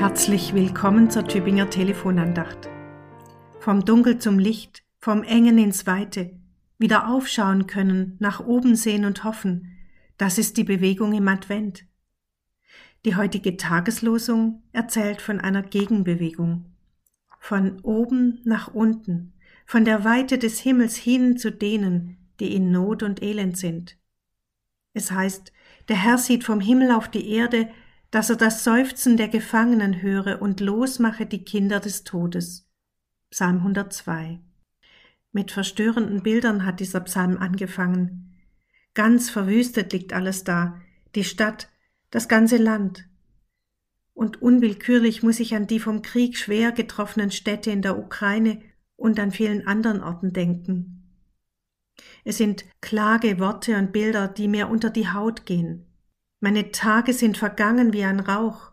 Herzlich 0.00 0.54
willkommen 0.54 1.10
zur 1.10 1.28
Tübinger 1.28 1.68
Telefonandacht. 1.68 2.70
Vom 3.58 3.84
Dunkel 3.84 4.16
zum 4.16 4.38
Licht, 4.38 4.82
vom 4.98 5.22
Engen 5.22 5.58
ins 5.58 5.86
Weite, 5.86 6.30
wieder 6.78 7.10
aufschauen 7.10 7.66
können, 7.66 8.16
nach 8.18 8.40
oben 8.40 8.76
sehen 8.76 9.04
und 9.04 9.24
hoffen, 9.24 9.76
das 10.16 10.38
ist 10.38 10.56
die 10.56 10.64
Bewegung 10.64 11.12
im 11.12 11.28
Advent. 11.28 11.84
Die 13.04 13.14
heutige 13.14 13.58
Tageslosung 13.58 14.62
erzählt 14.72 15.20
von 15.20 15.38
einer 15.38 15.60
Gegenbewegung. 15.62 16.64
Von 17.38 17.78
oben 17.82 18.40
nach 18.44 18.72
unten, 18.72 19.34
von 19.66 19.84
der 19.84 20.02
Weite 20.02 20.38
des 20.38 20.60
Himmels 20.60 20.96
hin 20.96 21.36
zu 21.36 21.52
denen, 21.52 22.16
die 22.40 22.56
in 22.56 22.70
Not 22.70 23.02
und 23.02 23.22
Elend 23.22 23.58
sind. 23.58 23.98
Es 24.94 25.10
heißt, 25.10 25.52
der 25.90 25.96
Herr 25.96 26.16
sieht 26.16 26.44
vom 26.44 26.60
Himmel 26.60 26.90
auf 26.90 27.08
die 27.08 27.28
Erde, 27.30 27.68
dass 28.10 28.30
er 28.30 28.36
das 28.36 28.64
Seufzen 28.64 29.16
der 29.16 29.28
Gefangenen 29.28 30.02
höre 30.02 30.42
und 30.42 30.60
losmache 30.60 31.26
die 31.26 31.44
Kinder 31.44 31.80
des 31.80 32.04
Todes. 32.04 32.68
Psalm 33.30 33.58
102. 33.58 34.40
Mit 35.32 35.52
verstörenden 35.52 36.22
Bildern 36.22 36.64
hat 36.66 36.80
dieser 36.80 37.00
Psalm 37.00 37.36
angefangen. 37.36 38.36
Ganz 38.94 39.30
verwüstet 39.30 39.92
liegt 39.92 40.12
alles 40.12 40.42
da, 40.42 40.80
die 41.14 41.22
Stadt, 41.22 41.68
das 42.10 42.28
ganze 42.28 42.56
Land. 42.56 43.06
Und 44.12 44.42
unwillkürlich 44.42 45.22
muss 45.22 45.38
ich 45.38 45.54
an 45.54 45.68
die 45.68 45.78
vom 45.78 46.02
Krieg 46.02 46.36
schwer 46.36 46.72
getroffenen 46.72 47.30
Städte 47.30 47.70
in 47.70 47.82
der 47.82 47.96
Ukraine 47.96 48.60
und 48.96 49.20
an 49.20 49.30
vielen 49.30 49.66
anderen 49.68 50.02
Orten 50.02 50.32
denken. 50.32 50.96
Es 52.24 52.38
sind 52.38 52.64
Klageworte 52.80 53.78
und 53.78 53.92
Bilder, 53.92 54.26
die 54.26 54.48
mir 54.48 54.68
unter 54.68 54.90
die 54.90 55.08
Haut 55.08 55.46
gehen. 55.46 55.86
Meine 56.40 56.72
Tage 56.72 57.12
sind 57.12 57.36
vergangen 57.36 57.92
wie 57.92 58.02
ein 58.02 58.18
Rauch. 58.18 58.72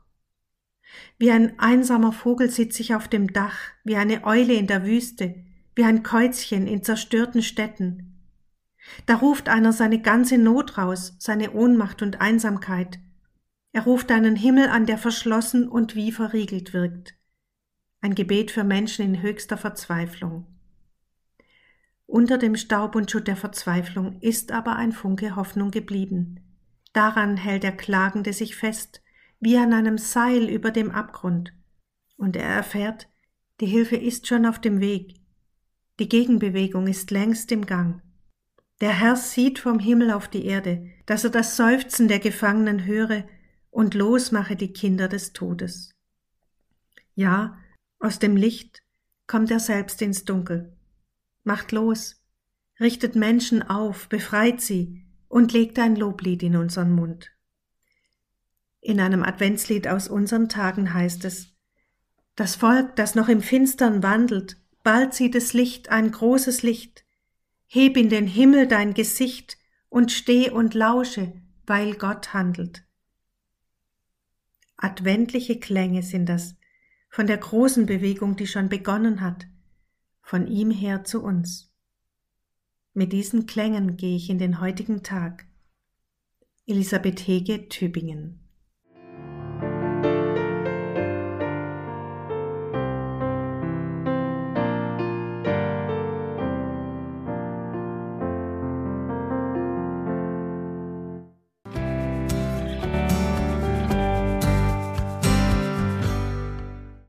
Wie 1.18 1.32
ein 1.32 1.60
einsamer 1.60 2.14
Vogel 2.14 2.50
sitze 2.50 2.82
ich 2.82 2.96
auf 2.96 3.10
dem 3.10 3.34
Dach, 3.34 3.58
wie 3.84 3.98
eine 3.98 4.24
Eule 4.24 4.54
in 4.54 4.68
der 4.68 4.86
Wüste, 4.86 5.36
wie 5.76 5.84
ein 5.84 6.02
Käuzchen 6.02 6.66
in 6.66 6.82
zerstörten 6.82 7.44
Städten. 7.44 8.24
Da 9.06 9.16
ruft 9.16 9.50
einer 9.50 9.74
seine 9.74 10.02
ganze 10.02 10.38
Not 10.38 10.78
raus, 10.78 11.16
seine 11.20 11.52
Ohnmacht 11.52 12.02
und 12.02 12.22
Einsamkeit. 12.22 13.00
Er 13.74 13.84
ruft 13.84 14.12
einen 14.12 14.38
Himmel 14.38 14.70
an, 14.70 14.86
der 14.86 14.98
verschlossen 14.98 15.68
und 15.68 15.94
wie 15.94 16.14
verriegelt 16.14 16.72
wirkt. 16.74 17.16
Ein 18.00 18.16
Gebet 18.16 18.50
für 18.50 18.64
Menschen 18.64 19.04
in 19.04 19.22
höchster 19.22 19.58
Verzweiflung. 19.58 20.46
Unter 22.06 22.38
dem 22.38 22.56
Staub 22.56 22.96
und 22.96 23.12
Schutt 23.12 23.28
der 23.28 23.36
Verzweiflung 23.36 24.22
ist 24.22 24.54
aber 24.54 24.78
ein 24.78 24.94
Funke 24.94 25.36
Hoffnung 25.36 25.72
geblieben. 25.72 26.47
Daran 26.98 27.38
hält 27.38 27.62
der 27.62 27.78
Klagende 27.78 28.34
sich 28.34 28.56
fest, 28.56 29.04
wie 29.40 29.56
an 29.56 29.72
einem 29.72 30.00
Seil 30.00 30.50
über 30.50 30.72
dem 30.72 30.90
Abgrund. 30.90 31.54
Und 32.16 32.36
er 32.36 32.50
erfährt, 32.50 33.08
die 33.62 33.68
Hilfe 33.68 33.96
ist 33.96 34.26
schon 34.26 34.48
auf 34.48 34.60
dem 34.60 34.80
Weg. 34.80 35.14
Die 36.00 36.10
Gegenbewegung 36.10 36.88
ist 36.88 37.12
längst 37.12 37.52
im 37.52 37.68
Gang. 37.68 38.02
Der 38.82 39.00
Herr 39.00 39.16
sieht 39.16 39.60
vom 39.60 39.78
Himmel 39.78 40.10
auf 40.10 40.28
die 40.28 40.48
Erde, 40.48 40.90
dass 41.06 41.24
er 41.24 41.30
das 41.30 41.56
Seufzen 41.56 42.08
der 42.08 42.18
Gefangenen 42.18 42.86
höre 42.86 43.26
und 43.70 43.94
losmache 43.94 44.56
die 44.56 44.74
Kinder 44.74 45.08
des 45.08 45.34
Todes. 45.34 45.94
Ja, 47.14 47.60
aus 48.00 48.18
dem 48.18 48.36
Licht 48.36 48.82
kommt 49.28 49.52
er 49.52 49.60
selbst 49.60 50.02
ins 50.02 50.26
Dunkel. 50.26 50.76
Macht 51.44 51.72
los, 51.72 52.20
richtet 52.80 53.16
Menschen 53.16 53.62
auf, 53.62 54.10
befreit 54.10 54.62
sie, 54.62 55.07
und 55.28 55.54
legt 55.54 55.80
ein 55.80 55.96
Loblied 55.96 56.44
in 56.44 56.56
unseren 56.56 56.94
Mund. 56.94 57.32
In 58.80 59.00
einem 59.00 59.24
Adventslied 59.24 59.88
aus 59.88 60.08
unseren 60.08 60.50
Tagen 60.50 60.94
heißt 60.94 61.26
es, 61.26 61.54
das 62.36 62.56
Volk, 62.56 62.96
das 62.96 63.16
noch 63.16 63.30
im 63.30 63.42
Finstern 63.42 64.04
wandelt, 64.04 64.58
bald 64.84 65.14
sieht 65.14 65.36
es 65.36 65.54
Licht, 65.54 65.90
ein 65.90 66.12
großes 66.12 66.62
Licht. 66.62 67.04
Heb 67.66 67.98
in 67.98 68.10
den 68.10 68.28
Himmel 68.28 68.68
dein 68.68 68.94
Gesicht 68.94 69.58
und 69.90 70.12
steh 70.12 70.52
und 70.52 70.74
lausche, 70.74 71.34
weil 71.66 71.96
Gott 71.96 72.34
handelt. 72.34 72.86
Adventliche 74.78 75.60
Klänge 75.60 76.04
sind 76.04 76.28
das, 76.28 76.56
von 77.10 77.26
der 77.26 77.38
großen 77.38 77.88
Bewegung, 77.88 78.36
die 78.36 78.46
schon 78.46 78.70
begonnen 78.70 79.22
hat, 79.22 79.48
von 80.22 80.46
ihm 80.46 80.70
her 80.70 81.04
zu 81.04 81.24
uns. 81.24 81.67
Mit 82.98 83.14
diesen 83.14 83.46
Klängen 83.46 83.96
gehe 83.96 84.16
ich 84.16 84.28
in 84.32 84.40
den 84.40 84.60
heutigen 84.60 85.04
Tag. 85.04 85.46
Elisabeth 86.66 87.28
Hege, 87.28 87.70
Tübingen 87.70 88.47